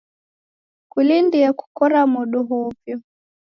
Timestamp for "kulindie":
0.91-1.49